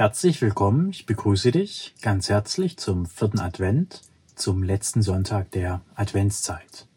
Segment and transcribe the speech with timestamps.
[0.00, 4.00] Herzlich willkommen, ich begrüße dich ganz herzlich zum vierten Advent,
[4.34, 6.88] zum letzten Sonntag der Adventszeit.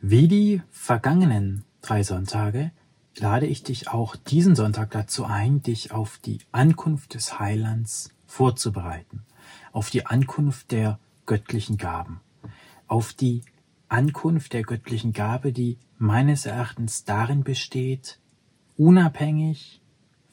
[0.00, 2.72] Wie die vergangenen drei Sonntage
[3.16, 9.22] lade ich dich auch diesen Sonntag dazu ein, dich auf die Ankunft des Heilands vorzubereiten,
[9.70, 12.20] auf die Ankunft der göttlichen Gaben,
[12.88, 13.42] auf die
[13.86, 18.18] Ankunft der göttlichen Gabe, die meines Erachtens darin besteht,
[18.76, 19.80] unabhängig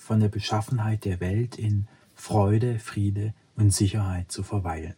[0.02, 4.96] von der Beschaffenheit der Welt in Freude, Friede und Sicherheit zu verweilen.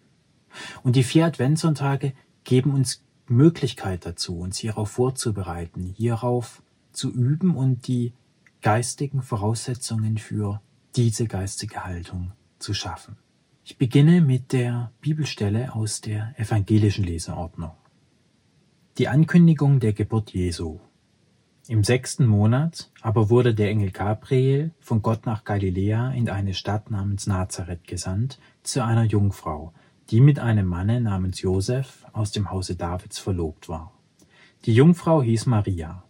[0.82, 7.88] Und die vier Adventssonntage geben uns Möglichkeit dazu, uns hierauf vorzubereiten, hierauf zu üben und
[7.88, 8.14] die
[8.62, 10.62] geistigen Voraussetzungen für
[10.96, 13.18] diese geistige Haltung zu schaffen.
[13.66, 17.72] Ich beginne mit der Bibelstelle aus der evangelischen Leseordnung.
[18.98, 20.80] Die Ankündigung der Geburt Jesu.
[21.70, 26.92] Im sechsten Monat aber wurde der Engel Gabriel von Gott nach Galiläa in eine Stadt
[26.92, 29.72] namens Nazareth gesandt zu einer Jungfrau,
[30.10, 33.94] die mit einem Manne namens Josef aus dem Hause Davids verlobt war.
[34.66, 36.04] Die Jungfrau hieß Maria.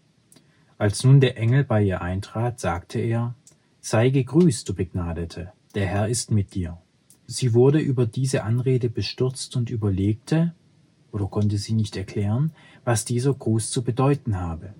[0.79, 3.35] Als nun der Engel bei ihr eintrat, sagte er,
[3.79, 6.79] Sei gegrüßt, du Begnadete, der Herr ist mit dir.
[7.27, 10.55] Sie wurde über diese Anrede bestürzt und überlegte,
[11.11, 12.53] oder konnte sie nicht erklären,
[12.85, 14.73] was dieser Gruß zu bedeuten habe.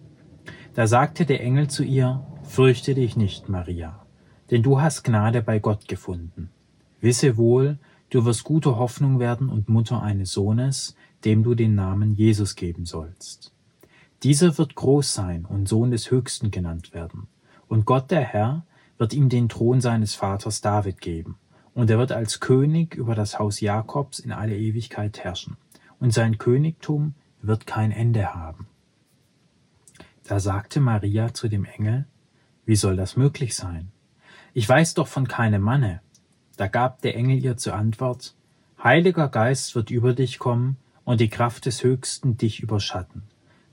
[0.74, 4.06] Da sagte der Engel zu ihr, Fürchte dich nicht, Maria,
[4.52, 6.50] denn du hast Gnade bei Gott gefunden.
[7.00, 7.78] Wisse wohl,
[8.10, 12.86] du wirst gute Hoffnung werden und Mutter eines Sohnes, dem du den Namen Jesus geben
[12.86, 13.54] sollst.
[14.24, 17.28] Dieser wird groß sein und Sohn des Höchsten genannt werden.
[17.68, 18.66] Und Gott der Herr
[18.98, 21.38] wird ihm den Thron seines Vaters David geben.
[21.74, 25.58] Und er wird als König über das Haus Jakobs in alle Ewigkeit herrschen.
[26.00, 28.68] Und sein Königtum wird kein Ende haben.
[30.26, 32.06] Da sagte Maria zu dem Engel,
[32.66, 33.92] wie soll das möglich sein?
[34.54, 36.02] Ich weiß doch von keinem Manne.
[36.56, 38.36] Da gab der Engel ihr zur Antwort,
[38.82, 43.24] Heiliger Geist wird über dich kommen und die Kraft des Höchsten dich überschatten.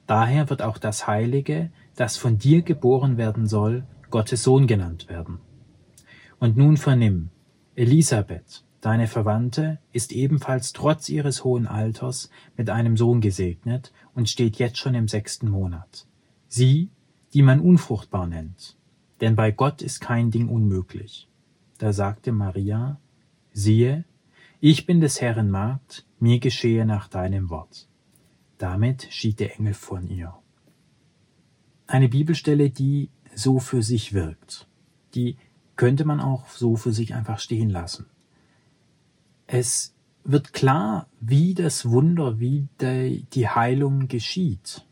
[0.07, 5.39] Daher wird auch das Heilige, das von dir geboren werden soll, Gottes Sohn genannt werden.
[6.41, 7.31] Und nun vernimm,
[7.77, 14.57] Elisabeth, deine Verwandte, ist ebenfalls trotz ihres hohen Alters mit einem Sohn gesegnet und steht
[14.57, 16.07] jetzt schon im sechsten Monat
[16.51, 16.91] sie,
[17.33, 18.77] die man unfruchtbar nennt,
[19.21, 21.29] denn bei Gott ist kein Ding unmöglich.
[21.79, 23.01] Da sagte Maria,
[23.53, 24.05] siehe,
[24.61, 27.89] ich bin des Herrn Magd, mir geschehe nach deinem Wort.
[28.59, 30.35] Damit schied der Engel von ihr.
[31.87, 34.69] Eine Bibelstelle, die so für sich wirkt.
[35.15, 35.39] Die
[35.77, 38.07] könnte man auch so für sich einfach stehen lassen.
[39.47, 39.95] Es
[40.25, 44.85] wird klar, wie das Wunder, wie die Heilung geschieht.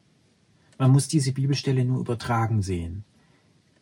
[0.78, 3.04] Man muss diese Bibelstelle nur übertragen sehen.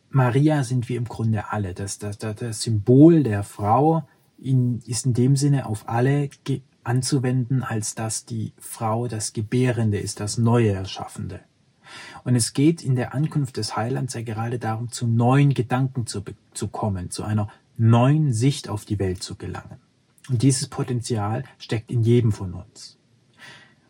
[0.09, 1.73] Maria sind wir im Grunde alle.
[1.73, 4.07] Das, das, das, Symbol der Frau
[4.39, 6.29] in, ist in dem Sinne auf alle
[6.83, 11.41] anzuwenden, als dass die Frau das Gebärende ist, das Neue Erschaffende.
[12.23, 16.23] Und es geht in der Ankunft des Heilands ja gerade darum, zu neuen Gedanken zu,
[16.53, 19.79] zu kommen, zu einer neuen Sicht auf die Welt zu gelangen.
[20.29, 22.96] Und dieses Potenzial steckt in jedem von uns.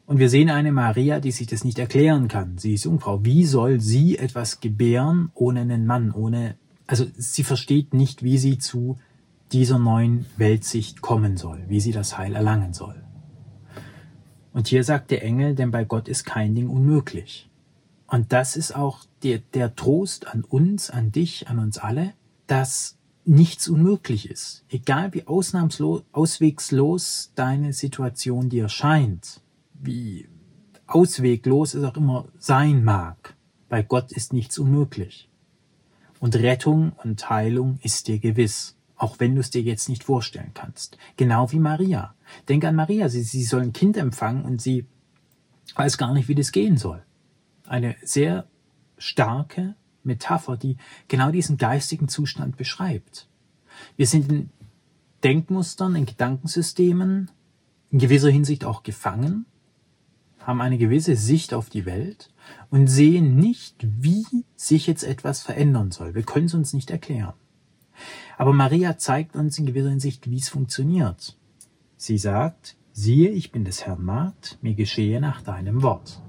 [0.07, 2.57] Und wir sehen eine Maria, die sich das nicht erklären kann.
[2.57, 3.25] Sie ist Jungfrau.
[3.25, 6.56] Wie soll sie etwas gebären ohne einen Mann, ohne,
[6.88, 8.97] also sie versteht nicht, wie sie zu
[9.51, 12.95] dieser neuen Weltsicht kommen soll, wie sie das Heil erlangen soll.
[14.53, 17.50] Und hier sagt der Engel, denn bei Gott ist kein Ding unmöglich.
[18.07, 22.13] Und das ist auch der, der Trost an uns, an dich, an uns alle,
[22.47, 24.63] dass nichts unmöglich ist.
[24.69, 29.41] Egal wie ausnahmslos, auswegslos deine Situation dir scheint,
[29.79, 30.27] wie
[30.88, 33.35] ausweglos es auch immer sein mag,
[33.69, 35.29] bei Gott ist nichts unmöglich.
[36.19, 40.51] Und Rettung und Heilung ist dir gewiss, auch wenn du es dir jetzt nicht vorstellen
[40.53, 40.97] kannst.
[41.17, 42.15] Genau wie Maria.
[42.49, 44.88] Denk an Maria, sie, sie soll ein Kind empfangen und sie
[45.75, 47.03] weiß gar nicht, wie das gehen soll.
[47.67, 48.47] Eine sehr
[48.97, 50.77] starke Metapher, die
[51.07, 53.27] genau diesen geistigen Zustand beschreibt.
[53.95, 54.49] Wir sind in
[55.23, 57.29] Denkmustern, in Gedankensystemen,
[57.91, 59.45] in gewisser Hinsicht auch gefangen
[60.47, 62.29] haben eine gewisse Sicht auf die Welt
[62.69, 66.15] und sehen nicht, wie sich jetzt etwas verändern soll.
[66.15, 67.33] Wir können es uns nicht erklären.
[68.38, 71.38] Aber Maria zeigt uns in gewisser Hinsicht, wie es funktioniert.
[71.97, 76.21] Sie sagt, siehe, ich bin des Herrn Magd, mir geschehe nach deinem Wort.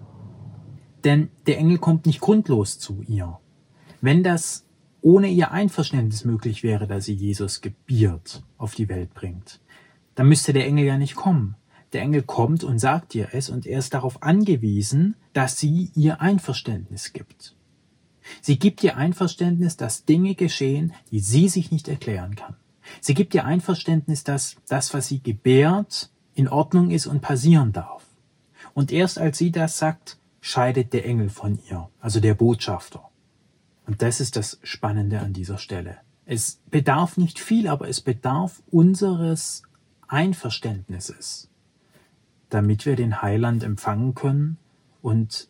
[1.04, 3.38] Denn der Engel kommt nicht grundlos zu ihr.
[4.00, 4.66] Wenn das
[5.00, 9.60] ohne ihr Einverständnis möglich wäre, dass sie Jesus gebiert auf die Welt bringt,
[10.16, 11.54] dann müsste der Engel ja nicht kommen.
[11.92, 16.20] Der Engel kommt und sagt ihr es und er ist darauf angewiesen, dass sie ihr
[16.20, 17.54] Einverständnis gibt.
[18.42, 22.56] Sie gibt ihr Einverständnis, dass Dinge geschehen, die sie sich nicht erklären kann.
[23.00, 28.04] Sie gibt ihr Einverständnis, dass das, was sie gebärt, in Ordnung ist und passieren darf.
[28.74, 33.08] Und erst als sie das sagt, scheidet der Engel von ihr, also der Botschafter.
[33.86, 35.96] Und das ist das Spannende an dieser Stelle.
[36.26, 39.62] Es bedarf nicht viel, aber es bedarf unseres
[40.06, 41.48] Einverständnisses,
[42.50, 44.58] damit wir den Heiland empfangen können
[45.02, 45.48] und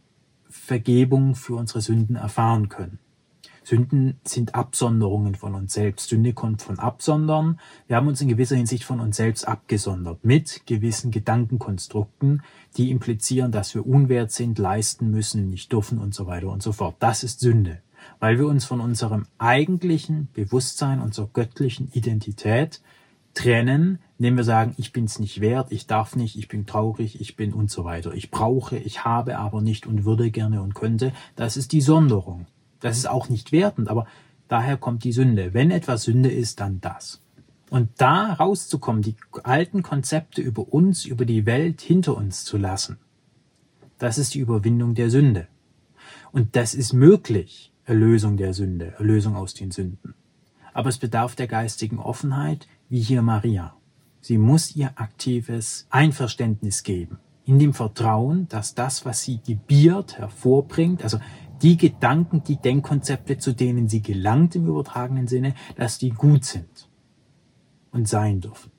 [0.49, 2.99] Vergebung für unsere Sünden erfahren können.
[3.69, 6.09] Sünden sind Absonderungen von uns selbst.
[6.09, 7.61] Sünde kommt von Absondern.
[7.87, 12.43] Wir haben uns in gewisser Hinsicht von uns selbst abgesondert mit gewissen Gedankenkonstrukten,
[12.79, 16.73] die implizieren, dass wir unwert sind, leisten müssen, nicht dürfen und so weiter und so
[16.73, 16.97] fort.
[16.99, 17.83] Das ist Sünde,
[18.21, 22.81] weil wir uns von unserem eigentlichen Bewusstsein, unserer göttlichen Identität
[23.39, 27.37] trennen, indem wir sagen, ich bin's nicht wert, ich darf nicht, ich bin traurig, ich
[27.37, 28.13] bin und so weiter.
[28.13, 31.13] Ich brauche, ich habe aber nicht und würde gerne und könnte.
[31.37, 32.47] Das ist die Sonderung.
[32.81, 34.07] Das ist auch nicht wertend, aber
[34.49, 35.55] daher kommt die Sünde.
[35.55, 37.23] Wenn etwas Sünde ist, dann das.
[37.71, 39.15] Und da rauszukommen, die
[39.45, 42.99] alten Konzepte über uns, über die Welt hinter uns zu lassen,
[43.99, 45.47] das ist die Überwindung der Sünde.
[46.33, 50.15] Und das ist möglich, Erlösung der Sünde, Erlösung aus den Sünden.
[50.73, 53.75] Aber es bedarf der geistigen Offenheit, wie hier Maria.
[54.21, 61.03] Sie muss ihr aktives Einverständnis geben, in dem Vertrauen, dass das, was sie gebiert, hervorbringt,
[61.03, 61.19] also
[61.63, 66.89] die Gedanken, die Denkkonzepte, zu denen sie gelangt im übertragenen Sinne, dass die gut sind
[67.91, 68.71] und sein dürfen.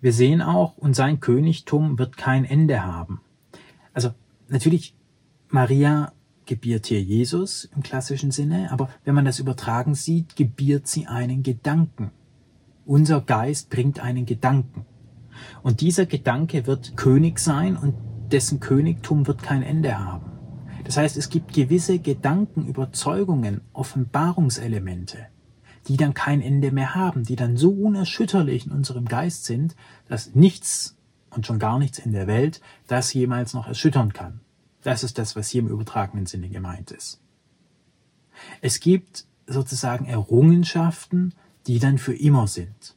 [0.00, 3.20] Wir sehen auch, und sein Königtum wird kein Ende haben.
[3.92, 4.10] Also
[4.48, 4.94] natürlich,
[5.48, 6.12] Maria
[6.46, 11.42] gebiert hier Jesus im klassischen Sinne, aber wenn man das übertragen sieht, gebiert sie einen
[11.42, 12.10] Gedanken.
[12.86, 14.84] Unser Geist bringt einen Gedanken.
[15.62, 17.94] Und dieser Gedanke wird König sein und
[18.30, 20.32] dessen Königtum wird kein Ende haben.
[20.84, 25.26] Das heißt, es gibt gewisse Gedanken, Überzeugungen, Offenbarungselemente,
[25.88, 29.76] die dann kein Ende mehr haben, die dann so unerschütterlich in unserem Geist sind,
[30.08, 30.96] dass nichts
[31.30, 34.40] und schon gar nichts in der Welt das jemals noch erschüttern kann.
[34.84, 37.20] Das ist das, was hier im übertragenen Sinne gemeint ist.
[38.60, 41.34] Es gibt sozusagen Errungenschaften,
[41.66, 42.94] die dann für immer sind.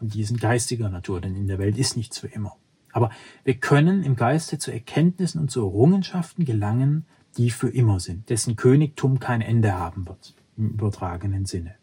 [0.00, 2.56] Und die sind geistiger Natur, denn in der Welt ist nichts für immer.
[2.92, 3.10] Aber
[3.44, 7.06] wir können im Geiste zu Erkenntnissen und zu Errungenschaften gelangen,
[7.36, 11.74] die für immer sind, dessen Königtum kein Ende haben wird, im übertragenen Sinne.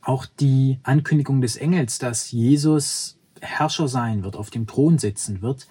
[0.00, 5.66] Auch die Ankündigung des Engels, dass Jesus Herrscher sein wird, auf dem Thron sitzen wird,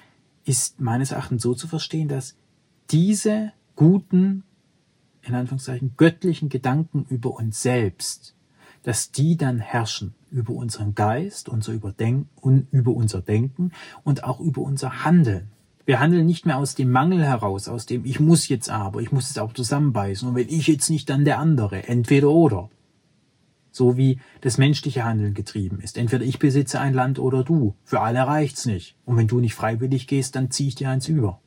[0.46, 2.36] ist meines Erachtens so zu verstehen, dass
[2.92, 4.44] diese guten,
[5.22, 8.36] in Anführungszeichen, göttlichen Gedanken über uns selbst,
[8.84, 13.72] dass die dann herrschen über unseren Geist, unser Überdenken und über unser Denken
[14.04, 15.50] und auch über unser Handeln.
[15.86, 19.12] Wir handeln nicht mehr aus dem Mangel heraus, aus dem ich muss jetzt aber, ich
[19.12, 22.70] muss es auch zusammenbeißen und wenn ich jetzt nicht, dann der andere, entweder oder.
[23.72, 25.98] So wie das menschliche Handeln getrieben ist.
[25.98, 27.74] Entweder ich besitze ein Land oder du.
[27.84, 28.96] Für alle reicht's nicht.
[29.04, 31.42] Und wenn du nicht freiwillig gehst, dann zieh ich dir eins über.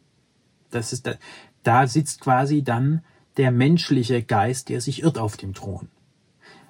[0.77, 1.15] Das ist da,
[1.63, 3.03] da sitzt quasi dann
[3.37, 5.89] der menschliche Geist, der sich irrt auf dem Thron.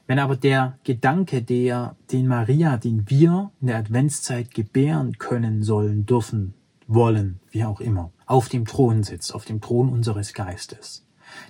[0.06, 6.06] Wenn aber der Gedanke, der, den Maria, den wir in der Adventszeit gebären können, sollen,
[6.06, 6.54] dürfen,
[6.86, 11.04] wollen, wie auch immer, auf dem Thron sitzt, auf dem Thron unseres Geistes,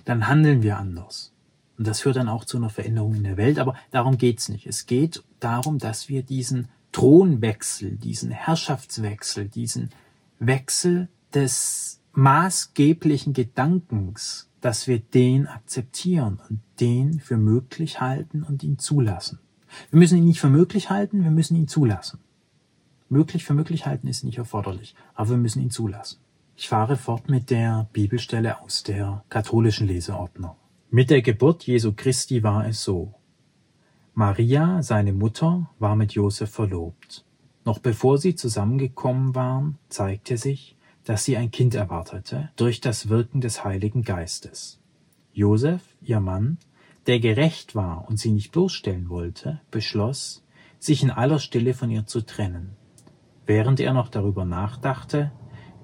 [0.05, 1.33] dann handeln wir anders.
[1.77, 4.65] Und das führt dann auch zu einer Veränderung in der Welt, aber darum geht's nicht.
[4.65, 9.91] Es geht darum, dass wir diesen Thronwechsel, diesen Herrschaftswechsel, diesen
[10.39, 18.79] Wechsel des maßgeblichen Gedankens dass wir den akzeptieren und den für möglich halten und ihn
[18.79, 19.39] zulassen.
[19.91, 22.19] Wir müssen ihn nicht für möglich halten, wir müssen ihn zulassen.
[23.09, 26.19] Möglich für möglich halten ist nicht erforderlich, aber wir müssen ihn zulassen.
[26.55, 30.55] Ich fahre fort mit der Bibelstelle aus der katholischen Leseordnung.
[30.89, 33.13] Mit der Geburt Jesu Christi war es so.
[34.15, 37.23] Maria, seine Mutter, war mit Josef verlobt.
[37.63, 40.76] Noch bevor sie zusammengekommen waren, zeigte sich,
[41.07, 44.81] dass sie ein Kind erwartete durch das Wirken des Heiligen Geistes.
[45.31, 46.57] Josef, ihr Mann,
[47.05, 50.43] der gerecht war und sie nicht bloßstellen wollte, beschloss,
[50.79, 52.75] sich in aller Stille von ihr zu trennen.
[53.45, 55.31] Während er noch darüber nachdachte,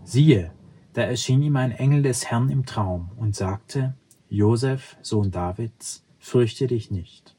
[0.03, 0.51] siehe,
[0.91, 3.95] da erschien ihm ein Engel des Herrn im Traum und sagte,
[4.27, 7.37] Josef, Sohn Davids, fürchte dich nicht,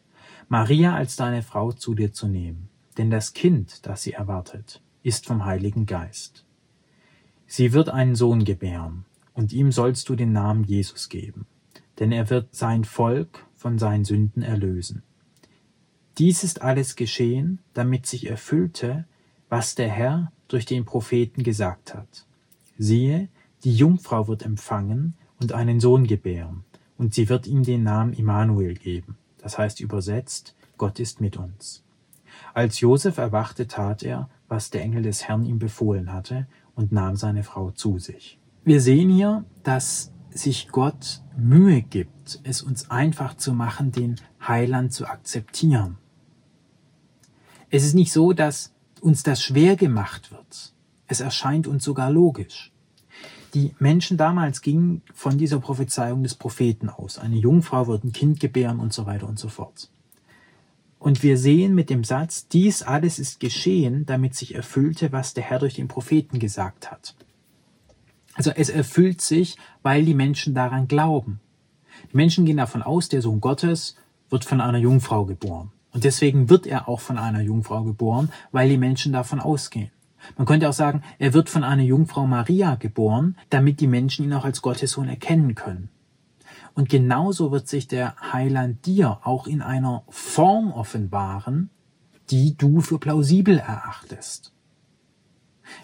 [0.48, 5.26] Maria als deine Frau zu dir zu nehmen, denn das Kind, das sie erwartet, ist
[5.26, 6.43] vom Heiligen Geist.
[7.46, 11.46] Sie wird einen Sohn gebären, und ihm sollst du den Namen Jesus geben,
[11.98, 15.02] denn er wird sein Volk von seinen Sünden erlösen.
[16.18, 19.04] Dies ist alles geschehen, damit sich erfüllte,
[19.48, 22.26] was der Herr durch den Propheten gesagt hat.
[22.78, 23.28] Siehe,
[23.64, 26.64] die Jungfrau wird empfangen und einen Sohn gebären,
[26.96, 31.82] und sie wird ihm den Namen Immanuel geben, das heißt übersetzt, Gott ist mit uns.
[32.52, 37.16] Als Josef erwachte, tat er, was der Engel des Herrn ihm befohlen hatte, und nahm
[37.16, 38.38] seine Frau zu sich.
[38.64, 44.16] Wir sehen hier, dass sich Gott Mühe gibt, es uns einfach zu machen, den
[44.46, 45.98] Heiland zu akzeptieren.
[47.70, 50.72] Es ist nicht so, dass uns das schwer gemacht wird.
[51.06, 52.72] Es erscheint uns sogar logisch.
[53.52, 57.18] Die Menschen damals gingen von dieser Prophezeiung des Propheten aus.
[57.18, 59.90] Eine Jungfrau wird ein Kind gebären und so weiter und so fort.
[60.98, 65.44] Und wir sehen mit dem Satz, dies alles ist geschehen, damit sich erfüllte, was der
[65.44, 67.14] Herr durch den Propheten gesagt hat.
[68.34, 71.40] Also es erfüllt sich, weil die Menschen daran glauben.
[72.12, 73.96] Die Menschen gehen davon aus, der Sohn Gottes
[74.30, 75.70] wird von einer Jungfrau geboren.
[75.92, 79.90] Und deswegen wird er auch von einer Jungfrau geboren, weil die Menschen davon ausgehen.
[80.36, 84.32] Man könnte auch sagen, er wird von einer Jungfrau Maria geboren, damit die Menschen ihn
[84.32, 85.90] auch als Gottes Sohn erkennen können.
[86.74, 91.70] Und genauso wird sich der Heiland dir auch in einer Form offenbaren,
[92.30, 94.52] die du für plausibel erachtest.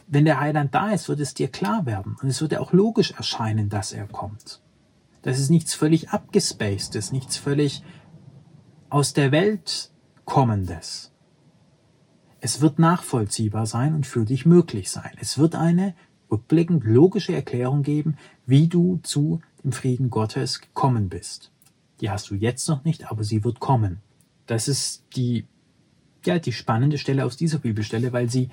[0.06, 2.72] Wenn der Heiland da ist, wird es dir klar werden und es wird dir auch
[2.72, 4.60] logisch erscheinen, dass er kommt.
[5.22, 7.82] Das ist nichts völlig abgespacedes, nichts völlig
[8.88, 9.90] aus der Welt
[10.24, 11.12] kommendes.
[12.40, 15.12] Es wird nachvollziehbar sein und für dich möglich sein.
[15.20, 15.94] Es wird eine
[16.30, 18.16] rückblickend logische Erklärung geben,
[18.46, 21.50] wie du zu dem Frieden Gottes gekommen bist.
[22.00, 24.00] Die hast du jetzt noch nicht, aber sie wird kommen.
[24.46, 25.46] Das ist die,
[26.24, 28.48] ja, die spannende Stelle aus dieser Bibelstelle, weil sie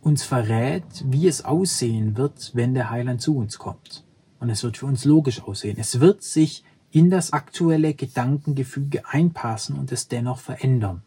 [0.00, 4.04] uns verrät, wie es aussehen wird, wenn der Heiland zu uns kommt.
[4.40, 5.76] Und es wird für uns logisch aussehen.
[5.78, 11.02] Es wird sich in das aktuelle Gedankengefüge einpassen und es dennoch verändern.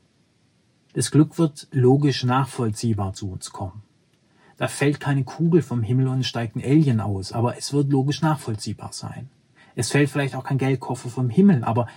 [0.93, 3.83] Das Glück wird logisch nachvollziehbar zu uns kommen.
[4.57, 8.21] Da fällt keine Kugel vom Himmel und steigt ein Alien aus, aber es wird logisch
[8.21, 9.29] nachvollziehbar sein.
[9.75, 11.87] Es fällt vielleicht auch kein Geldkoffer vom Himmel, aber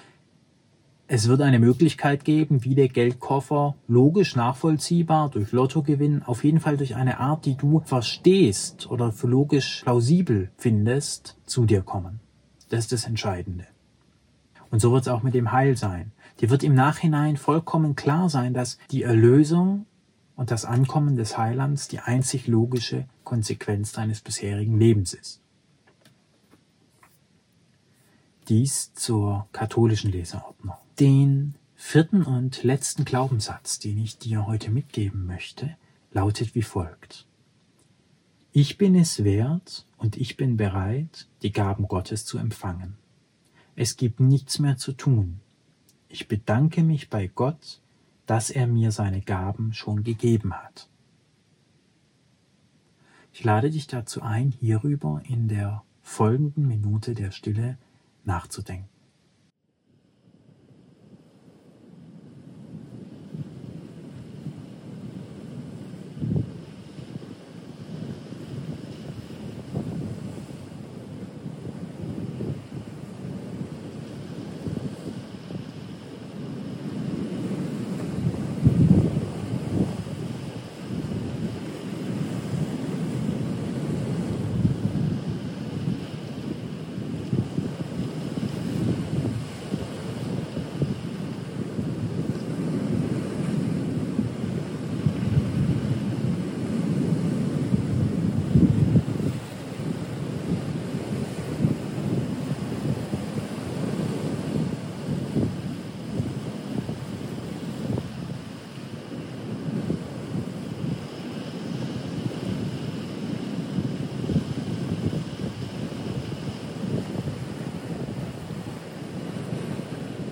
[1.11, 6.77] es wird eine Möglichkeit geben, wie der Geldkoffer logisch nachvollziehbar durch Lottogewinn, auf jeden Fall
[6.77, 12.21] durch eine Art, die du verstehst oder für logisch plausibel findest, zu dir kommen.
[12.69, 13.67] Das ist das Entscheidende.
[14.71, 16.13] Und so wird es auch mit dem Heil sein.
[16.41, 19.87] Dir wird im Nachhinein vollkommen klar sein, dass die Erlösung
[20.37, 25.41] und das Ankommen des Heilands die einzig logische Konsequenz deines bisherigen Lebens ist.
[28.49, 35.77] Dies zur katholischen Leseordnung den vierten und letzten Glaubenssatz, den ich dir heute mitgeben möchte,
[36.13, 37.27] lautet wie folgt.
[38.53, 42.97] Ich bin es wert und ich bin bereit, die Gaben Gottes zu empfangen.
[43.77, 45.41] Es gibt nichts mehr zu tun.
[46.09, 47.81] Ich bedanke mich bei Gott,
[48.27, 50.89] dass er mir seine Gaben schon gegeben hat.
[53.33, 57.77] Ich lade dich dazu ein, hierüber in der folgenden Minute der Stille
[58.29, 58.89] nachzudenken.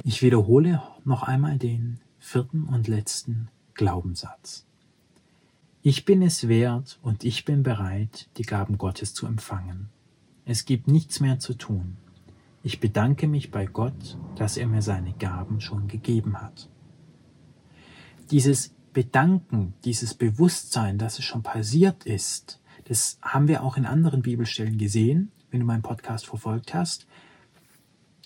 [0.08, 4.64] Ich wiederhole noch einmal den vierten und letzten Glaubenssatz.
[5.82, 9.88] Ich bin es wert und ich bin bereit, die Gaben Gottes zu empfangen.
[10.44, 11.96] Es gibt nichts mehr zu tun.
[12.62, 16.68] Ich bedanke mich bei Gott, dass er mir seine Gaben schon gegeben hat.
[18.30, 24.22] Dieses Bedanken, dieses Bewusstsein, dass es schon passiert ist, das haben wir auch in anderen
[24.22, 27.08] Bibelstellen gesehen, wenn du meinen Podcast verfolgt hast.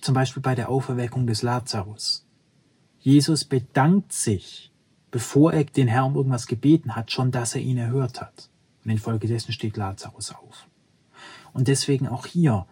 [0.01, 2.27] Zum Beispiel bei der Auferweckung des Lazarus.
[2.99, 4.73] Jesus bedankt sich,
[5.11, 8.49] bevor er den Herrn um irgendwas gebeten hat, schon, dass er ihn erhört hat.
[8.85, 10.67] Und infolgedessen steht Lazarus auf.
[11.53, 12.67] Und deswegen auch hier,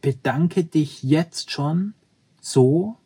[0.00, 1.94] bedanke dich jetzt schon
[2.40, 2.96] so,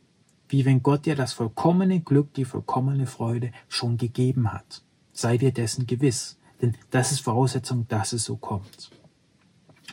[0.49, 4.83] wie wenn Gott dir das vollkommene Glück, die vollkommene Freude schon gegeben hat.
[5.13, 8.91] Sei dir dessen gewiss, denn das ist Voraussetzung, dass es so kommt.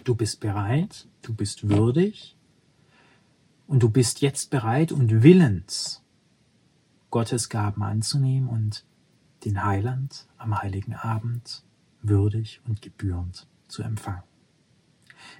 [0.03, 2.35] Du bist bereit, du bist würdig,
[3.69, 6.03] und du bist jetzt bereit und willens,
[7.11, 8.83] Gottes Gaben anzunehmen und
[9.45, 11.63] den Heiland am heiligen Abend
[12.01, 14.23] würdig und gebührend zu empfangen.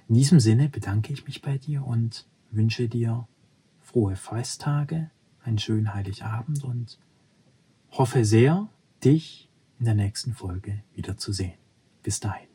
[0.08, 3.26] In diesem Sinne bedanke ich mich bei dir und wünsche dir
[3.80, 5.10] frohe Festtage,
[5.42, 6.98] einen schönen Heiligabend und
[7.90, 8.68] hoffe sehr,
[9.02, 9.48] dich
[9.80, 11.58] in der nächsten Folge wiederzusehen.
[12.04, 12.49] Bis dahin.